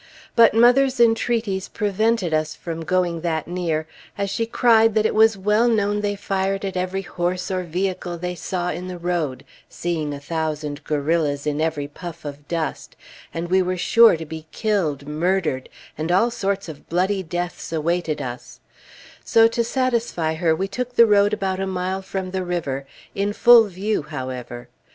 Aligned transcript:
But 0.35 0.55
mother's 0.55 0.99
entreaties 0.99 1.67
prevented 1.69 2.33
us 2.33 2.55
from 2.55 2.83
going 2.83 3.21
that 3.21 3.47
near, 3.47 3.85
as 4.17 4.31
she 4.31 4.47
cried 4.47 4.95
that 4.95 5.05
it 5.05 5.13
was 5.13 5.37
well 5.37 5.67
known 5.67 6.01
they 6.01 6.15
fired 6.15 6.65
at 6.65 6.75
every 6.75 7.03
horse 7.03 7.51
or 7.51 7.61
vehicle 7.61 8.17
they 8.17 8.33
saw 8.33 8.71
in 8.71 8.87
the 8.87 8.97
road, 8.97 9.45
seeing 9.69 10.11
a 10.11 10.19
thousand 10.19 10.83
guerrillas 10.85 11.45
in 11.45 11.61
every 11.61 11.87
puff 11.87 12.25
of 12.25 12.47
dust, 12.47 12.95
and 13.31 13.51
we 13.51 13.61
were 13.61 13.77
sure 13.77 14.17
to 14.17 14.25
be 14.25 14.47
killed, 14.51 15.07
murdered, 15.07 15.69
and 15.99 16.11
all 16.11 16.31
sorts 16.31 16.67
of 16.67 16.89
bloody 16.89 17.21
deaths 17.21 17.71
awaited 17.71 18.23
us; 18.23 18.59
so 19.23 19.47
to 19.49 19.63
satisfy 19.63 20.33
her, 20.33 20.55
we 20.55 20.67
took 20.67 20.95
the 20.95 21.05
road 21.05 21.31
about 21.31 21.59
a 21.59 21.67
mile 21.67 22.01
from 22.01 22.31
the 22.31 22.43
river, 22.43 22.87
in 23.13 23.33
full 23.33 23.65
view, 23.65 24.01
however. 24.01 24.67